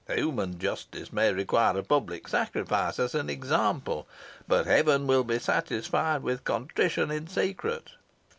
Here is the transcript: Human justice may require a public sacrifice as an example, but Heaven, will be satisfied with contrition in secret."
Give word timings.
Human 0.09 0.57
justice 0.57 1.13
may 1.13 1.31
require 1.31 1.77
a 1.77 1.83
public 1.83 2.27
sacrifice 2.27 2.97
as 2.97 3.13
an 3.13 3.29
example, 3.29 4.07
but 4.47 4.65
Heaven, 4.65 5.05
will 5.05 5.23
be 5.23 5.37
satisfied 5.37 6.23
with 6.23 6.43
contrition 6.43 7.11
in 7.11 7.27
secret." 7.27 7.91